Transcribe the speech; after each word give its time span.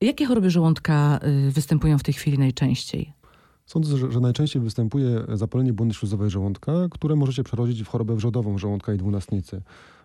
Jakie 0.00 0.26
choroby 0.26 0.50
żołądka 0.50 1.20
y, 1.48 1.50
występują 1.50 1.98
w 1.98 2.02
tej 2.02 2.14
chwili 2.14 2.38
najczęściej? 2.38 3.12
Sądzę, 3.66 3.96
że, 3.96 4.12
że 4.12 4.20
najczęściej 4.20 4.62
występuje 4.62 5.24
zapalenie 5.34 5.72
błony 5.72 5.94
śluzowej 5.94 6.30
żołądka, 6.30 6.72
które 6.90 7.16
może 7.16 7.32
się 7.32 7.42
przerodzić 7.44 7.82
w 7.82 7.88
chorobę 7.88 8.16
wrzodową 8.16 8.58
żołądka 8.58 8.94
i 8.94 8.96
dwunastnicy. 8.98 9.62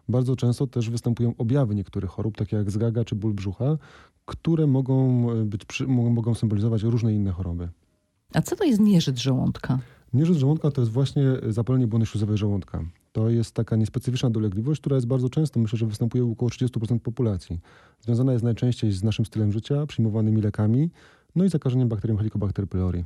Bardzo 0.10 0.36
często 0.36 0.68
też 0.68 0.90
występują 0.90 1.34
objawy 1.38 1.76
niektórych 1.76 2.10
chorób, 2.12 2.38
takie 2.38 2.56
jak 2.58 2.72
zgaga 2.72 3.06
czy 3.06 3.16
ból 3.16 3.34
brzucha, 3.34 3.78
które 4.26 4.68
mogą, 4.68 5.28
być, 5.46 5.66
przy- 5.66 5.88
mogą, 5.88 6.36
symbolizować 6.36 6.84
różne 6.84 7.14
inne 7.14 7.32
choroby. 7.32 7.70
A 8.34 8.42
co 8.42 8.56
to 8.56 8.64
jest 8.64 8.80
nieżyt 8.80 9.20
żołądka? 9.20 9.80
Nieżyt 10.14 10.38
żołądka 10.38 10.72
to 10.72 10.82
jest 10.82 10.92
właśnie 10.92 11.24
zapalenie 11.50 11.88
błony 11.88 12.06
śluzowej 12.06 12.38
żołądka. 12.38 12.84
To 13.12 13.30
jest 13.30 13.56
taka 13.56 13.76
niespecyficzna 13.76 14.30
dolegliwość, 14.30 14.82
która 14.82 14.96
jest 14.96 15.08
bardzo 15.08 15.30
często, 15.30 15.60
myślę, 15.60 15.80
że 15.80 15.86
występuje 15.86 16.26
u 16.26 16.32
około 16.32 16.50
30% 16.52 17.00
populacji. 17.00 17.60
Związana 18.02 18.32
jest 18.32 18.44
najczęściej 18.44 18.92
z 18.92 19.04
naszym 19.04 19.26
stylem 19.26 19.52
życia, 19.52 19.86
przyjmowanymi 19.86 20.42
lekami, 20.42 20.90
no 21.36 21.46
i 21.46 21.50
zakażeniem 21.50 21.90
bakterią 21.90 22.18
Helicobacter 22.18 22.68
pylori. 22.68 23.04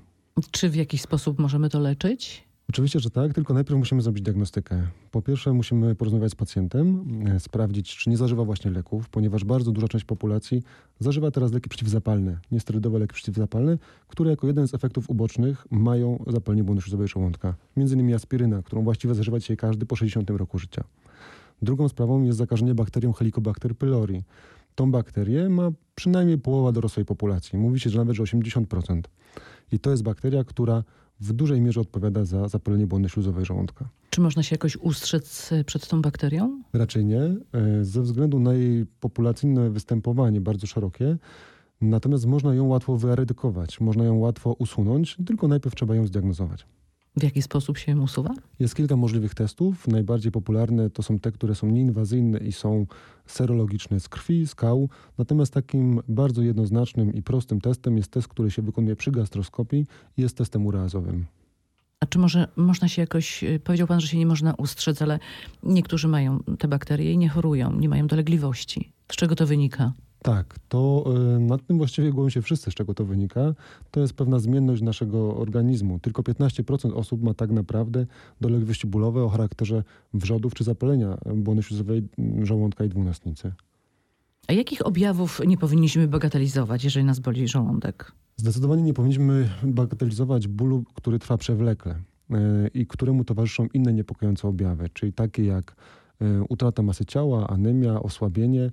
Czy 0.52 0.70
w 0.70 0.76
jakiś 0.76 1.02
sposób 1.02 1.40
możemy 1.40 1.70
to 1.70 1.80
leczyć? 1.80 2.45
Oczywiście, 2.70 3.00
że 3.00 3.10
tak, 3.10 3.34
tylko 3.34 3.54
najpierw 3.54 3.80
musimy 3.80 4.02
zrobić 4.02 4.24
diagnostykę. 4.24 4.88
Po 5.12 5.22
pierwsze 5.22 5.54
musimy 5.54 5.96
porozmawiać 5.96 6.32
z 6.32 6.36
pacjentem, 6.36 7.06
e, 7.28 7.40
sprawdzić, 7.40 7.98
czy 7.98 8.10
nie 8.10 8.18
zażywa 8.18 8.44
właśnie 8.44 8.72
leków, 8.72 9.10
ponieważ 9.10 9.44
bardzo 9.44 9.72
duża 9.72 9.88
część 9.88 10.06
populacji 10.06 10.64
zażywa 11.00 11.32
teraz 11.32 11.54
leki 11.54 11.70
przeciwzapalne, 11.70 12.40
niesterydowe 12.52 13.00
leki 13.00 13.14
przeciwzapalne, 13.14 13.78
które 14.08 14.30
jako 14.30 14.48
jeden 14.48 14.68
z 14.68 14.74
efektów 14.74 15.10
ubocznych 15.10 15.68
mają 15.72 16.24
zapalenie 16.28 16.64
błony 16.64 16.82
śluzowej 16.82 17.08
żołądka. 17.08 17.56
Między 17.78 17.96
innymi 17.96 18.14
aspiryna, 18.14 18.62
którą 18.62 18.84
właściwie 18.84 19.16
zażywa 19.16 19.40
dzisiaj 19.40 19.58
każdy 19.58 19.86
po 19.86 19.96
60 19.96 20.30
roku 20.30 20.60
życia. 20.60 20.84
Drugą 21.62 21.90
sprawą 21.90 22.24
jest 22.24 22.38
zakażenie 22.38 22.76
bakterią 22.76 23.14
Helicobacter 23.14 23.76
pylori. 23.76 24.24
Tą 24.76 24.92
bakterię 24.92 25.50
ma 25.50 25.72
przynajmniej 25.96 26.38
połowa 26.38 26.72
dorosłej 26.72 27.06
populacji. 27.06 27.60
Mówi 27.60 27.80
się, 27.80 27.90
że 27.90 27.98
nawet 27.98 28.16
że 28.16 28.24
80%. 28.24 29.02
I 29.72 29.80
to 29.80 29.92
jest 29.92 30.04
bakteria, 30.04 30.44
która 30.44 30.84
w 31.20 31.34
dużej 31.34 31.62
mierze 31.62 31.82
odpowiada 31.82 32.26
za 32.26 32.48
zapalenie 32.48 32.88
błony 32.88 33.10
śluzowej 33.10 33.46
żołądka. 33.46 33.90
Czy 34.10 34.22
można 34.22 34.44
się 34.44 34.54
jakoś 34.54 34.78
ustrzec 34.78 35.52
y, 35.52 35.64
przed 35.64 35.88
tą 35.88 36.02
bakterią? 36.02 36.64
Raczej 36.74 37.06
nie, 37.06 37.22
e, 37.22 37.38
ze 37.82 38.02
względu 38.02 38.40
na 38.40 38.54
jej 38.54 38.86
populacyjne 38.86 39.70
występowanie 39.70 40.42
bardzo 40.42 40.68
szerokie. 40.68 41.18
Natomiast 41.82 42.26
można 42.26 42.54
ją 42.56 42.68
łatwo 42.68 42.98
wyeredykować, 42.98 43.80
można 43.80 44.04
ją 44.04 44.18
łatwo 44.18 44.54
usunąć, 44.54 45.18
tylko 45.26 45.48
najpierw 45.48 45.76
trzeba 45.76 45.96
ją 45.96 46.08
zdiagnozować. 46.08 46.66
W 47.18 47.24
jaki 47.24 47.42
sposób 47.42 47.78
się 47.78 47.98
usuwa? 47.98 48.34
Jest 48.60 48.76
kilka 48.76 48.96
możliwych 48.96 49.36
testów. 49.36 49.88
Najbardziej 49.88 50.32
popularne 50.32 50.90
to 50.90 51.04
są 51.04 51.20
te, 51.20 51.32
które 51.32 51.56
są 51.56 51.68
nieinwazyjne 51.68 52.38
i 52.38 52.52
są 52.52 52.86
serologiczne 53.26 54.00
z 54.00 54.10
krwi, 54.10 54.48
z 54.48 54.56
kału. 54.56 54.90
Natomiast 55.18 55.54
takim 55.54 56.02
bardzo 56.08 56.42
jednoznacznym 56.42 57.14
i 57.14 57.24
prostym 57.24 57.62
testem 57.62 57.98
jest 57.98 58.12
test, 58.12 58.28
który 58.28 58.52
się 58.52 58.62
wykonuje 58.62 58.96
przy 58.96 59.12
gastroskopii 59.12 59.86
i 60.18 60.22
jest 60.22 60.38
testem 60.38 60.66
ureazowym. 60.66 61.26
A 62.00 62.06
czy 62.06 62.20
może 62.20 62.48
można 62.56 62.88
się 62.88 63.02
jakoś, 63.02 63.44
y, 63.44 63.60
powiedział 63.64 63.88
pan, 63.88 64.00
że 64.00 64.08
się 64.08 64.18
nie 64.18 64.26
można 64.26 64.54
ustrzec, 64.54 65.02
ale 65.02 65.20
niektórzy 65.64 66.08
mają 66.08 66.40
te 66.60 66.68
bakterie 66.68 67.12
i 67.12 67.18
nie 67.18 67.30
chorują, 67.30 67.80
nie 67.80 67.90
mają 67.90 68.08
dolegliwości. 68.08 68.92
Z 69.12 69.16
czego 69.16 69.36
to 69.36 69.48
wynika? 69.48 69.94
Tak, 70.26 70.60
to 70.70 71.06
y, 71.36 71.40
nad 71.40 71.68
tym 71.68 71.78
właściwie 71.78 72.12
głowią 72.12 72.30
się 72.30 72.42
wszyscy, 72.42 72.72
z 72.72 72.74
czego 72.74 72.94
to 72.94 73.06
wynika. 73.06 73.54
To 73.92 74.00
jest 74.00 74.14
pewna 74.14 74.40
zmienność 74.40 74.82
naszego 74.82 75.38
organizmu. 75.38 76.00
Tylko 76.00 76.22
15% 76.22 76.94
osób 76.94 77.24
ma 77.24 77.34
tak 77.34 77.52
naprawdę 77.52 78.06
dolegliwości 78.42 78.88
bólowe 78.88 79.24
o 79.24 79.30
charakterze 79.30 79.84
wrzodów 80.14 80.54
czy 80.54 80.64
zapalenia 80.64 81.18
błony 81.36 81.64
śluzowej 81.64 82.08
mm, 82.18 82.46
żołądka 82.46 82.86
i 82.86 82.90
dwunastnicy. 82.90 83.54
A 84.48 84.54
jakich 84.54 84.86
objawów 84.86 85.42
nie 85.48 85.58
powinniśmy 85.58 86.08
bagatelizować, 86.08 86.84
jeżeli 86.84 87.06
nas 87.06 87.20
boli 87.20 87.48
żołądek? 87.48 88.12
Zdecydowanie 88.38 88.84
nie 88.84 88.94
powinniśmy 88.94 89.50
bagatelizować 89.64 90.48
bólu, 90.48 90.84
który 90.94 91.20
trwa 91.20 91.38
przewlekle 91.38 91.96
y, 91.96 92.36
i 92.74 92.88
któremu 92.88 93.24
towarzyszą 93.24 93.68
inne 93.74 93.94
niepokojące 93.94 94.48
objawy, 94.48 94.90
czyli 94.94 95.14
takie 95.14 95.46
jak 95.46 95.76
y, 96.22 96.44
utrata 96.50 96.84
masy 96.84 97.06
ciała, 97.06 97.48
anemia, 97.48 98.00
osłabienie, 98.00 98.72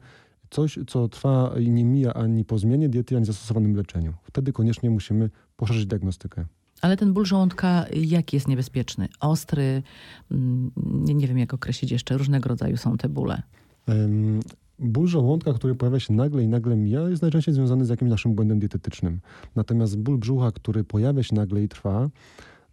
coś, 0.53 0.79
co 0.87 1.09
trwa 1.09 1.55
i 1.61 1.71
nie 1.71 1.85
mija 1.85 2.15
ani 2.15 2.45
po 2.45 2.59
zmianie 2.59 2.89
diety, 2.89 3.17
ani 3.17 3.27
zastosowanym 3.27 3.77
leczeniu. 3.77 4.15
Wtedy 4.23 4.53
koniecznie 4.53 4.91
musimy 4.91 5.31
poszerzyć 5.57 5.87
diagnostykę. 5.87 6.45
Ale 6.81 6.97
ten 6.97 7.13
ból 7.13 7.25
żołądka 7.25 7.87
jaki 7.95 8.37
jest 8.37 8.49
niebezpieczny? 8.49 9.09
Ostry, 9.21 9.83
mm, 10.31 10.71
nie, 10.77 11.15
nie 11.15 11.29
wiem 11.29 11.39
jak 11.39 11.55
określić 11.55 11.91
jeszcze, 11.91 12.19
różnego 12.19 12.49
rodzaju 12.49 12.77
są 12.77 12.97
te 12.97 13.09
bóle. 13.09 13.43
Ym, 13.89 14.41
Ból 14.79 15.07
żołądka, 15.07 15.53
który 15.53 15.75
pojawia 15.75 16.01
się 16.01 16.13
nagle 16.15 16.43
i 16.43 16.49
nagle 16.49 16.77
mija, 16.77 17.09
jest 17.09 17.23
najczęściej 17.23 17.55
związany 17.55 17.85
z 17.85 17.89
jakimś 17.89 18.11
naszym 18.11 18.35
błędem 18.35 18.59
dietetycznym. 18.59 19.21
Natomiast 19.57 19.99
ból 19.99 20.19
brzucha, 20.19 20.53
który 20.53 20.85
pojawia 20.85 21.23
się 21.23 21.35
nagle 21.35 21.63
i 21.63 21.69
trwa, 21.69 22.11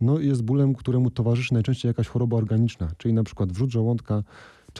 no 0.02 0.20
jest 0.20 0.44
bólem, 0.44 0.74
któremu 0.74 1.12
towarzyszy 1.12 1.54
najczęściej 1.54 1.90
jakaś 1.90 2.08
choroba 2.08 2.38
organiczna, 2.38 2.92
czyli 2.98 3.14
na 3.14 3.24
przykład 3.24 3.52
wrzód 3.52 3.72
żołądka, 3.72 4.24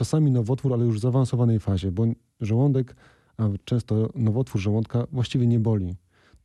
czasami 0.00 0.30
nowotwór, 0.30 0.72
ale 0.72 0.84
już 0.84 0.96
w 0.96 1.00
zaawansowanej 1.00 1.60
fazie, 1.60 1.92
bo 1.92 2.06
żołądek, 2.40 2.96
a 3.36 3.48
często 3.64 4.10
nowotwór 4.14 4.60
żołądka 4.60 5.06
właściwie 5.12 5.46
nie 5.46 5.58
boli. 5.58 5.94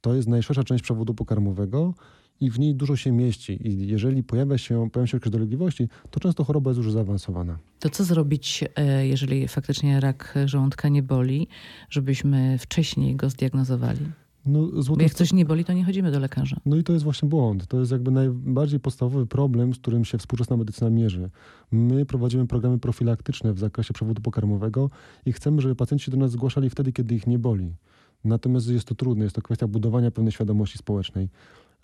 To 0.02 0.16
jest 0.16 0.28
najszersza 0.28 0.64
część 0.64 0.84
przewodu 0.84 1.14
pokarmowego 1.14 1.94
i 2.42 2.52
w 2.52 2.60
niej 2.60 2.76
dużo 2.76 2.96
się 2.96 3.12
mieści. 3.12 3.68
I 3.68 3.88
jeżeli 3.88 4.24
pojawia 4.24 4.58
się, 4.58 4.90
pojawią 4.90 5.08
się 5.08 5.18
jakieś 5.18 5.32
dolegliwości, 5.32 5.88
to 6.12 6.20
często 6.20 6.44
choroba 6.44 6.70
jest 6.70 6.78
już 6.78 6.92
zaawansowana. 6.92 7.58
To 7.80 7.90
co 7.90 8.04
zrobić, 8.04 8.64
e, 8.76 9.08
jeżeli 9.08 9.48
faktycznie 9.48 10.00
rak 10.00 10.36
żołądka 10.46 10.90
nie 10.90 11.04
boli, 11.04 11.48
żebyśmy 11.90 12.58
wcześniej 12.58 13.16
go 13.16 13.30
zdiagnozowali? 13.30 14.06
No, 14.46 14.70
jak 15.00 15.14
coś 15.14 15.34
nie 15.34 15.46
boli, 15.46 15.66
to 15.66 15.74
nie 15.74 15.86
chodzimy 15.86 16.12
do 16.12 16.20
lekarza. 16.20 16.58
No 16.66 16.76
i 16.76 16.84
to 16.84 16.94
jest 16.94 17.04
właśnie 17.04 17.30
błąd. 17.30 17.68
To 17.68 17.80
jest 17.80 17.92
jakby 17.92 18.12
najbardziej 18.12 18.80
podstawowy 18.80 19.26
problem, 19.26 19.74
z 19.74 19.78
którym 19.78 20.06
się 20.06 20.18
współczesna 20.18 20.58
medycyna 20.58 20.90
mierzy. 20.90 21.30
My 21.72 22.06
prowadzimy 22.06 22.48
programy 22.48 22.80
profilaktyczne 22.80 23.54
w 23.54 23.60
zakresie 23.60 23.94
przewodu 23.94 24.22
pokarmowego 24.22 24.90
i 25.26 25.34
chcemy, 25.34 25.62
żeby 25.62 25.76
pacjenci 25.76 26.12
do 26.12 26.18
nas 26.18 26.32
zgłaszali 26.32 26.70
wtedy, 26.70 26.92
kiedy 26.92 27.16
ich 27.16 27.28
nie 27.28 27.40
boli. 27.40 27.76
Natomiast 28.24 28.70
jest 28.70 28.88
to 28.88 28.96
trudne, 28.96 29.24
jest 29.24 29.36
to 29.36 29.42
kwestia 29.42 29.68
budowania 29.68 30.12
pewnej 30.12 30.32
świadomości 30.32 30.78
społecznej. 30.78 31.30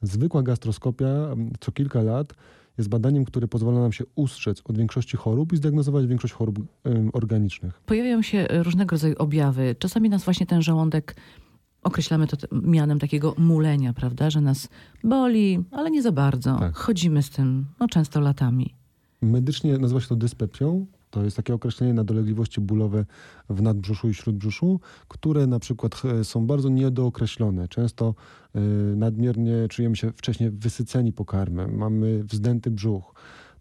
Zwykła 0.01 0.43
gastroskopia 0.43 1.07
m, 1.07 1.51
co 1.59 1.71
kilka 1.71 2.01
lat 2.01 2.33
jest 2.77 2.89
badaniem, 2.89 3.25
które 3.25 3.47
pozwala 3.47 3.79
nam 3.79 3.91
się 3.91 4.03
ustrzec 4.15 4.61
od 4.65 4.77
większości 4.77 5.17
chorób 5.17 5.53
i 5.53 5.57
zdiagnozować 5.57 6.07
większość 6.07 6.33
chorób 6.33 6.59
organicznych. 7.13 7.81
Pojawiają 7.85 8.21
się 8.21 8.47
różnego 8.49 8.91
rodzaju 8.91 9.15
objawy. 9.17 9.75
Czasami 9.79 10.09
nas 10.09 10.23
właśnie 10.23 10.45
ten 10.45 10.61
żołądek, 10.61 11.15
określamy 11.83 12.27
to 12.27 12.37
mianem 12.51 12.99
takiego 12.99 13.35
mulenia, 13.37 13.93
prawda, 13.93 14.29
że 14.29 14.41
nas 14.41 14.69
boli, 15.03 15.63
ale 15.71 15.91
nie 15.91 16.01
za 16.01 16.11
bardzo. 16.11 16.59
Tak. 16.59 16.75
Chodzimy 16.75 17.23
z 17.23 17.29
tym, 17.29 17.65
no 17.79 17.87
często 17.87 18.19
latami. 18.19 18.75
Medycznie 19.21 19.77
nazywa 19.77 20.01
się 20.01 20.07
to 20.07 20.15
dyspepsią. 20.15 20.85
To 21.09 21.23
jest 21.23 21.37
takie 21.37 21.53
określenie 21.53 21.93
na 21.93 22.03
dolegliwości 22.03 22.61
bólowe 22.61 23.05
w 23.49 23.61
nadbrzuszu 23.61 24.09
i 24.09 24.13
śródbrzuszu, 24.13 24.79
które 25.07 25.47
na 25.47 25.59
przykład 25.59 26.01
e, 26.05 26.23
są 26.23 26.47
bardzo 26.47 26.69
niedookreślone. 26.69 27.67
Często 27.67 28.15
e, 28.55 28.59
nadmiernie 28.95 29.67
czujemy 29.69 29.95
się 29.95 30.11
wcześniej 30.11 30.51
wysyceni 30.51 31.13
pokarmem, 31.13 31.77
mamy 31.77 32.23
wzdęty 32.23 32.71
brzuch. 32.71 33.13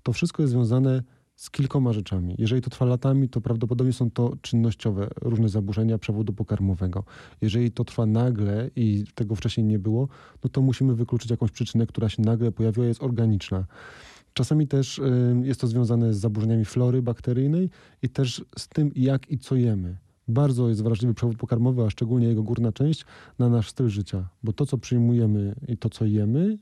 To 0.02 0.12
wszystko 0.12 0.42
jest 0.42 0.52
związane 0.52 1.02
z 1.40 1.50
kilkoma 1.50 1.92
rzeczami. 1.92 2.34
Jeżeli 2.38 2.62
to 2.62 2.70
trwa 2.70 2.84
latami, 2.84 3.28
to 3.28 3.40
prawdopodobnie 3.40 3.92
są 3.92 4.10
to 4.10 4.36
czynnościowe, 4.42 5.08
różne 5.20 5.48
zaburzenia 5.48 5.98
przewodu 5.98 6.32
pokarmowego. 6.32 7.04
Jeżeli 7.40 7.70
to 7.70 7.84
trwa 7.84 8.06
nagle 8.06 8.70
i 8.76 9.04
tego 9.14 9.34
wcześniej 9.34 9.66
nie 9.66 9.78
było, 9.78 10.08
no 10.44 10.50
to 10.50 10.62
musimy 10.62 10.94
wykluczyć 10.94 11.30
jakąś 11.30 11.50
przyczynę, 11.50 11.86
która 11.86 12.08
się 12.08 12.22
nagle 12.22 12.52
pojawiła, 12.52 12.86
jest 12.86 13.02
organiczna. 13.02 13.64
Czasami 14.34 14.68
też 14.68 14.98
y, 14.98 15.02
jest 15.42 15.60
to 15.60 15.66
związane 15.66 16.14
z 16.14 16.18
zaburzeniami 16.18 16.64
flory 16.64 17.02
bakteryjnej 17.02 17.70
i 18.02 18.08
też 18.08 18.44
z 18.58 18.68
tym, 18.68 18.92
jak 18.96 19.30
i 19.30 19.38
co 19.38 19.56
jemy. 19.56 19.96
Bardzo 20.28 20.68
jest 20.68 20.82
wrażliwy 20.82 21.14
przewód 21.14 21.36
pokarmowy, 21.36 21.82
a 21.82 21.90
szczególnie 21.90 22.26
jego 22.26 22.42
górna 22.42 22.72
część, 22.72 23.04
na 23.38 23.48
nasz 23.48 23.70
styl 23.70 23.88
życia, 23.88 24.28
bo 24.42 24.52
to, 24.52 24.66
co 24.66 24.78
przyjmujemy 24.78 25.54
i 25.68 25.76
to, 25.76 25.90
co 25.90 26.04
jemy, 26.04 26.58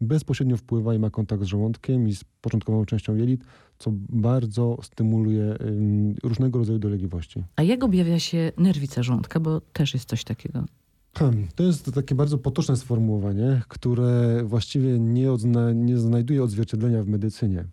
bezpośrednio 0.00 0.56
wpływa 0.56 0.94
i 0.94 0.98
ma 0.98 1.10
kontakt 1.10 1.42
z 1.42 1.46
żołądkiem 1.46 2.08
i 2.08 2.14
z 2.14 2.24
początkową 2.40 2.84
częścią 2.84 3.14
jelit, 3.16 3.44
co 3.78 3.90
bardzo 4.08 4.78
stymuluje 4.82 5.56
ym, 5.60 6.14
różnego 6.22 6.58
rodzaju 6.58 6.78
dolegliwości. 6.78 7.42
A 7.56 7.62
jak 7.62 7.84
objawia 7.84 8.18
się 8.18 8.52
nerwica 8.58 9.02
żołądka, 9.02 9.40
bo 9.40 9.60
też 9.72 9.94
jest 9.94 10.08
coś 10.08 10.24
takiego. 10.24 10.64
Hmm, 11.18 11.46
To 11.54 11.62
jest 11.62 11.92
takie 11.94 12.14
bardzo 12.14 12.38
potoczne 12.38 12.76
sformułowanie, 12.76 13.62
które 13.68 14.42
właściwie 14.44 14.98
nie, 14.98 15.32
odzna, 15.32 15.72
nie 15.72 15.98
znajduje 15.98 16.42
odzwierciedlenia 16.42 17.02
w 17.02 17.06
medycynie. 17.08 17.64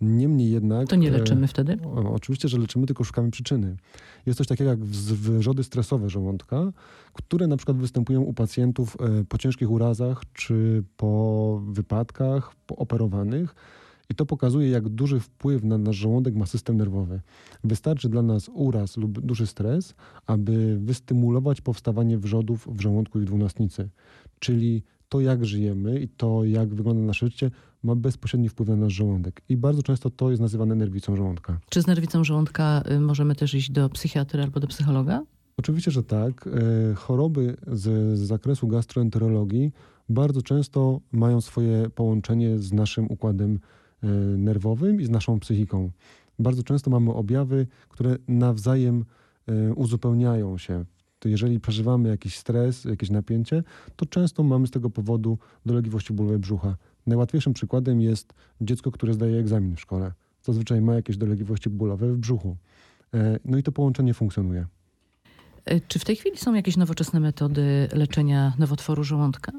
Niemniej 0.00 0.50
jednak. 0.50 0.88
To 0.88 0.96
nie 0.96 1.08
e, 1.08 1.10
leczymy 1.10 1.46
wtedy? 1.46 1.78
O, 1.84 2.12
oczywiście, 2.12 2.48
że 2.48 2.58
leczymy, 2.58 2.86
tylko 2.86 3.04
szukamy 3.04 3.30
przyczyny. 3.30 3.76
Jest 4.26 4.38
coś 4.38 4.46
takiego 4.46 4.70
jak 4.70 4.84
wrzody 4.84 5.64
stresowe 5.64 6.10
żołądka, 6.10 6.72
które 7.12 7.46
na 7.46 7.56
przykład 7.56 7.76
występują 7.76 8.20
u 8.20 8.32
pacjentów 8.32 8.96
e, 9.00 9.24
po 9.24 9.38
ciężkich 9.38 9.70
urazach 9.70 10.22
czy 10.32 10.84
po 10.96 11.62
wypadkach, 11.66 12.54
po 12.66 12.76
operowanych. 12.76 13.54
I 14.10 14.14
to 14.14 14.26
pokazuje, 14.26 14.70
jak 14.70 14.88
duży 14.88 15.20
wpływ 15.20 15.64
na 15.64 15.78
nasz 15.78 15.96
żołądek 15.96 16.34
ma 16.34 16.46
system 16.46 16.76
nerwowy. 16.76 17.20
Wystarczy 17.64 18.08
dla 18.08 18.22
nas 18.22 18.50
uraz 18.54 18.96
lub 18.96 19.20
duży 19.20 19.46
stres, 19.46 19.94
aby 20.26 20.78
wystymulować 20.80 21.60
powstawanie 21.60 22.18
wrzodów 22.18 22.68
w 22.72 22.80
żołądku 22.80 23.18
i 23.18 23.22
w 23.22 23.24
dwunastnicy. 23.24 23.88
Czyli 24.38 24.82
to, 25.16 25.20
jak 25.20 25.46
żyjemy 25.46 26.00
i 26.00 26.08
to, 26.08 26.44
jak 26.44 26.74
wygląda 26.74 27.02
nasze 27.02 27.26
życie, 27.26 27.50
ma 27.82 27.94
bezpośredni 27.94 28.48
wpływ 28.48 28.68
na 28.68 28.76
nasz 28.76 28.92
żołądek. 28.92 29.42
I 29.48 29.56
bardzo 29.56 29.82
często 29.82 30.10
to 30.10 30.30
jest 30.30 30.42
nazywane 30.42 30.74
nerwicą 30.74 31.16
żołądka. 31.16 31.58
Czy 31.70 31.82
z 31.82 31.86
nerwicą 31.86 32.24
żołądka 32.24 32.82
y, 32.90 33.00
możemy 33.00 33.34
też 33.34 33.54
iść 33.54 33.70
do 33.70 33.88
psychiatry 33.88 34.42
albo 34.42 34.60
do 34.60 34.66
psychologa? 34.66 35.22
Oczywiście, 35.56 35.90
że 35.90 36.02
tak. 36.02 36.46
E, 36.46 36.94
Choroby 36.94 37.56
z, 37.66 38.18
z 38.18 38.20
zakresu 38.20 38.68
gastroenterologii 38.68 39.72
bardzo 40.08 40.42
często 40.42 41.00
mają 41.12 41.40
swoje 41.40 41.90
połączenie 41.90 42.58
z 42.58 42.72
naszym 42.72 43.10
układem 43.10 43.58
e, 44.02 44.06
nerwowym 44.36 45.00
i 45.00 45.04
z 45.04 45.10
naszą 45.10 45.40
psychiką. 45.40 45.90
Bardzo 46.38 46.62
często 46.62 46.90
mamy 46.90 47.14
objawy, 47.14 47.66
które 47.88 48.16
nawzajem 48.28 49.04
e, 49.48 49.74
uzupełniają 49.74 50.58
się. 50.58 50.84
To 51.26 51.30
jeżeli 51.30 51.60
przeżywamy 51.60 52.08
jakiś 52.08 52.36
stres, 52.38 52.84
jakieś 52.84 53.10
napięcie, 53.10 53.62
to 53.96 54.06
często 54.06 54.42
mamy 54.42 54.66
z 54.66 54.70
tego 54.70 54.90
powodu 54.90 55.38
dolegliwości 55.66 56.12
bólowe 56.12 56.38
brzucha. 56.38 56.76
Najłatwiejszym 57.06 57.52
przykładem 57.52 58.00
jest 58.00 58.34
dziecko, 58.60 58.90
które 58.90 59.14
zdaje 59.14 59.38
egzamin 59.38 59.76
w 59.76 59.80
szkole. 59.80 60.12
Zazwyczaj 60.42 60.80
ma 60.80 60.94
jakieś 60.94 61.16
dolegliwości 61.16 61.70
bólowe 61.70 62.12
w 62.12 62.16
brzuchu. 62.18 62.56
E, 63.14 63.38
No 63.44 63.58
i 63.58 63.62
to 63.62 63.72
połączenie 63.72 64.14
funkcjonuje. 64.14 64.66
Y, 65.72 65.80
Czy 65.88 65.98
w 65.98 66.04
tej 66.04 66.16
chwili 66.16 66.36
są 66.38 66.54
jakieś 66.54 66.76
nowoczesne 66.76 67.20
metody 67.20 67.88
leczenia 67.92 68.52
nowotworu 68.58 69.04
żołądka? 69.04 69.52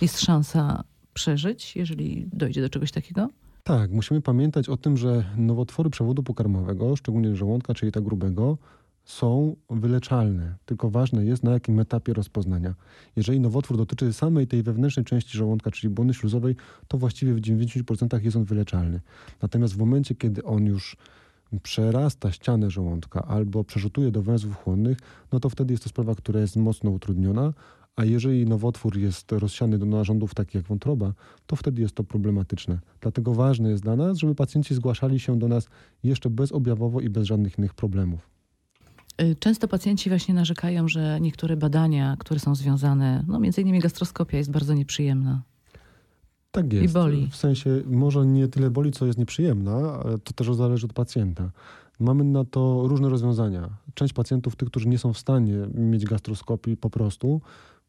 Jest 0.00 0.20
szansa 0.20 0.84
przeżyć, 1.14 1.76
jeżeli 1.76 2.28
dojdzie 2.32 2.60
do 2.60 2.68
czegoś 2.68 2.92
takiego? 2.92 3.28
Tak, 3.62 3.90
musimy 3.90 4.20
pamiętać 4.20 4.68
o 4.68 4.76
tym, 4.76 4.96
że 4.96 5.24
nowotwory 5.36 5.90
przewodu 5.90 6.22
pokarmowego, 6.22 6.96
szczególnie 6.96 7.36
żołądka, 7.36 7.74
czyli 7.74 7.92
tak 7.92 8.02
grubego, 8.02 8.58
są 9.04 9.56
wyleczalne. 9.70 10.54
Tylko 10.64 10.90
ważne 10.90 11.24
jest, 11.24 11.42
na 11.42 11.52
jakim 11.52 11.80
etapie 11.80 12.12
rozpoznania. 12.12 12.74
Jeżeli 13.16 13.40
nowotwór 13.40 13.76
dotyczy 13.76 14.12
samej 14.12 14.46
tej 14.46 14.62
wewnętrznej 14.62 15.04
części 15.04 15.38
żołądka, 15.38 15.70
czyli 15.70 15.94
błony 15.94 16.14
śluzowej, 16.14 16.56
to 16.88 16.98
właściwie 16.98 17.34
w 17.34 17.40
90% 17.40 18.24
jest 18.24 18.36
on 18.36 18.44
wyleczalny. 18.44 19.00
Natomiast 19.42 19.74
w 19.74 19.78
momencie, 19.78 20.14
kiedy 20.14 20.44
on 20.44 20.66
już 20.66 20.96
przerasta 21.62 22.32
ścianę 22.32 22.70
żołądka 22.70 23.22
albo 23.22 23.64
przerzutuje 23.64 24.10
do 24.10 24.22
węzłów 24.22 24.56
chłonnych, 24.56 24.98
no 25.32 25.40
to 25.40 25.50
wtedy 25.50 25.72
jest 25.72 25.82
to 25.82 25.88
sprawa, 25.88 26.14
która 26.14 26.40
jest 26.40 26.56
mocno 26.56 26.90
utrudniona, 26.90 27.52
a 27.96 28.04
jeżeli 28.04 28.46
nowotwór 28.46 28.98
jest 28.98 29.32
rozsiany 29.32 29.78
do 29.78 29.86
narządów 29.86 30.34
takich 30.34 30.54
jak 30.54 30.64
wątroba, 30.64 31.14
to 31.46 31.56
wtedy 31.56 31.82
jest 31.82 31.94
to 31.94 32.04
problematyczne. 32.04 32.78
Dlatego 33.00 33.34
ważne 33.34 33.70
jest 33.70 33.82
dla 33.82 33.96
nas, 33.96 34.18
żeby 34.18 34.34
pacjenci 34.34 34.74
zgłaszali 34.74 35.20
się 35.20 35.38
do 35.38 35.48
nas 35.48 35.68
jeszcze 36.02 36.30
bezobjawowo 36.30 37.00
i 37.00 37.08
bez 37.08 37.26
żadnych 37.26 37.58
innych 37.58 37.74
problemów. 37.74 38.33
Y, 39.22 39.36
Często 39.36 39.68
pacjenci 39.68 40.08
właśnie 40.08 40.34
narzekają, 40.34 40.88
że 40.88 41.18
niektóre 41.20 41.56
badania, 41.56 42.16
które 42.18 42.40
są 42.40 42.54
związane, 42.54 43.24
no 43.26 43.40
między 43.40 43.60
innymi 43.60 43.80
gastroskopia 43.80 44.38
jest 44.38 44.50
bardzo 44.50 44.74
nieprzyjemna. 44.74 45.42
Tak 46.50 46.72
jest. 46.72 46.94
boli. 46.94 47.28
W 47.30 47.36
sensie 47.36 47.82
może 47.86 48.26
nie 48.26 48.48
tyle 48.48 48.70
boli, 48.70 48.92
co 48.92 49.06
jest 49.06 49.18
nieprzyjemna, 49.18 50.00
ale 50.04 50.18
to 50.18 50.32
też 50.32 50.54
zależy 50.54 50.86
od 50.86 50.92
pacjenta. 50.92 51.50
Mamy 52.00 52.24
na 52.24 52.44
to 52.44 52.82
różne 52.86 53.08
rozwiązania. 53.08 53.70
Część 53.94 54.12
pacjentów, 54.12 54.56
tych, 54.56 54.68
którzy 54.68 54.88
nie 54.88 54.98
są 54.98 55.12
w 55.12 55.18
stanie 55.18 55.54
mieć 55.74 56.04
gastroskopii 56.04 56.76
po 56.76 56.90
prostu, 56.90 57.40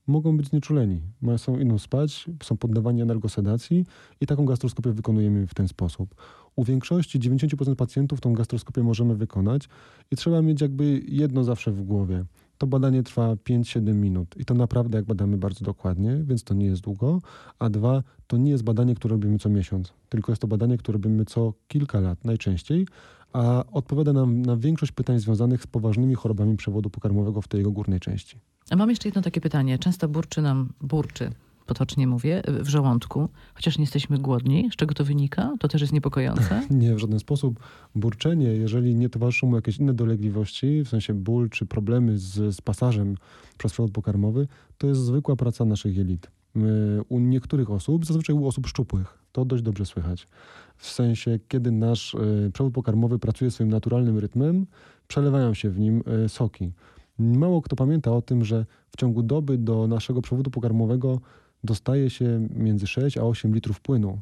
mogą 0.07 0.37
być 0.37 0.47
znieczuleni. 0.47 1.01
Są 1.37 1.59
idą 1.59 1.77
spać, 1.77 2.25
są 2.43 2.57
poddawani 2.57 3.01
energosedacji 3.01 3.85
i 4.21 4.25
taką 4.25 4.45
gastroskopię 4.45 4.91
wykonujemy 4.91 5.47
w 5.47 5.53
ten 5.53 5.67
sposób. 5.67 6.15
U 6.55 6.63
większości, 6.63 7.19
90% 7.19 7.75
pacjentów 7.75 8.21
tą 8.21 8.33
gastroskopię 8.33 8.83
możemy 8.83 9.15
wykonać 9.15 9.69
i 10.11 10.15
trzeba 10.15 10.41
mieć 10.41 10.61
jakby 10.61 11.01
jedno 11.07 11.43
zawsze 11.43 11.71
w 11.71 11.83
głowie. 11.83 12.25
To 12.57 12.67
badanie 12.67 13.03
trwa 13.03 13.33
5-7 13.33 13.95
minut 13.95 14.35
i 14.37 14.45
to 14.45 14.53
naprawdę 14.53 14.97
jak 14.97 15.05
badamy 15.05 15.37
bardzo 15.37 15.65
dokładnie, 15.65 16.17
więc 16.23 16.43
to 16.43 16.53
nie 16.53 16.65
jest 16.65 16.81
długo. 16.81 17.21
A 17.59 17.69
dwa, 17.69 18.03
to 18.27 18.37
nie 18.37 18.51
jest 18.51 18.63
badanie, 18.63 18.95
które 18.95 19.11
robimy 19.11 19.39
co 19.39 19.49
miesiąc, 19.49 19.93
tylko 20.09 20.31
jest 20.31 20.41
to 20.41 20.47
badanie, 20.47 20.77
które 20.77 20.93
robimy 20.93 21.25
co 21.25 21.53
kilka 21.67 21.99
lat 21.99 22.25
najczęściej, 22.25 22.87
a 23.35 23.63
odpowiada 23.71 24.13
nam 24.13 24.41
na 24.41 24.57
większość 24.57 24.91
pytań 24.91 25.19
związanych 25.19 25.63
z 25.63 25.67
poważnymi 25.67 26.15
chorobami 26.15 26.57
przewodu 26.57 26.89
pokarmowego 26.89 27.41
w 27.41 27.47
tej 27.47 27.57
jego 27.57 27.71
górnej 27.71 27.99
części. 27.99 28.39
A 28.69 28.75
mam 28.75 28.89
jeszcze 28.89 29.07
jedno 29.07 29.21
takie 29.21 29.41
pytanie. 29.41 29.79
Często 29.79 30.07
burczy 30.07 30.41
nam, 30.41 30.69
burczy, 30.81 31.31
potocznie 31.65 32.07
mówię, 32.07 32.41
w 32.47 32.67
żołądku, 32.67 33.29
chociaż 33.53 33.77
nie 33.77 33.83
jesteśmy 33.83 34.19
głodni. 34.19 34.69
Z 34.73 34.75
czego 34.75 34.93
to 34.93 35.05
wynika? 35.05 35.53
To 35.59 35.67
też 35.67 35.81
jest 35.81 35.93
niepokojące. 35.93 36.61
Nie 36.69 36.95
w 36.95 36.99
żaden 36.99 37.19
sposób. 37.19 37.59
Burczenie, 37.95 38.47
jeżeli 38.47 38.95
nie 38.95 39.09
towarzyszą 39.09 39.47
mu 39.47 39.55
jakieś 39.55 39.77
inne 39.77 39.93
dolegliwości, 39.93 40.83
w 40.83 40.89
sensie 40.89 41.13
ból 41.13 41.49
czy 41.49 41.65
problemy 41.65 42.17
z, 42.17 42.55
z 42.55 42.61
pasażem 42.61 43.15
przez 43.57 43.71
przewód 43.71 43.91
pokarmowy, 43.91 44.47
to 44.77 44.87
jest 44.87 45.01
zwykła 45.01 45.35
praca 45.35 45.65
naszych 45.65 45.97
jelit. 45.97 46.31
U 47.09 47.19
niektórych 47.19 47.71
osób, 47.71 48.05
zazwyczaj 48.05 48.35
u 48.35 48.47
osób 48.47 48.67
szczupłych, 48.67 49.24
to 49.35 49.45
dość 49.45 49.63
dobrze 49.63 49.85
słychać. 49.85 50.27
W 50.77 50.87
sensie, 50.87 51.39
kiedy 51.47 51.71
nasz 51.71 52.13
y, 52.13 52.51
przewód 52.53 52.73
pokarmowy 52.73 53.19
pracuje 53.19 53.51
swoim 53.51 53.69
naturalnym 53.69 54.17
rytmem, 54.17 54.65
przelewają 55.07 55.53
się 55.53 55.69
w 55.69 55.79
nim 55.79 56.03
y, 56.25 56.29
soki. 56.29 56.71
Mało 57.19 57.61
kto 57.61 57.75
pamięta 57.75 58.11
o 58.11 58.21
tym, 58.21 58.45
że 58.45 58.65
w 58.89 58.97
ciągu 58.97 59.23
doby 59.23 59.57
do 59.57 59.87
naszego 59.87 60.21
przewodu 60.21 60.51
pokarmowego 60.51 61.19
dostaje 61.63 62.09
się 62.09 62.47
między 62.55 62.87
6 62.87 63.17
a 63.17 63.23
8 63.23 63.53
litrów 63.55 63.79
płynu 63.79 64.21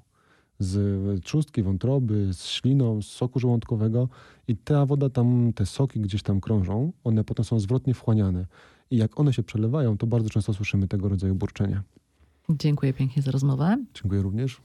z 0.60 1.24
trzustki, 1.24 1.64
wątroby, 1.64 2.34
z 2.34 2.46
śliną, 2.46 3.02
z 3.02 3.08
soku 3.08 3.40
żołądkowego 3.40 4.10
i 4.48 4.58
ta 4.58 4.86
woda 4.86 5.10
tam, 5.10 5.54
te 5.56 5.66
soki 5.66 6.00
gdzieś 6.00 6.24
tam 6.24 6.42
krążą, 6.42 6.92
one 7.04 7.24
potem 7.24 7.46
są 7.46 7.60
zwrotnie 7.60 7.94
wchłaniane. 7.94 8.46
I 8.92 8.98
jak 8.98 9.20
one 9.20 9.34
się 9.34 9.44
przelewają, 9.44 9.98
to 9.98 10.08
bardzo 10.08 10.30
często 10.30 10.54
słyszymy 10.54 10.88
tego 10.88 11.10
rodzaju 11.10 11.36
burczenia. 11.36 11.84
Dziękuję 12.50 12.94
pięknie 12.94 13.22
za 13.22 13.32
rozmowę. 13.32 13.78
Dziękuję 13.94 14.22
również. 14.22 14.62